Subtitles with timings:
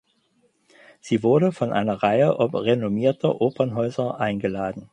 [0.99, 4.89] Sie wurde von einer Reihe renommierter Opernhäuser eingeladen.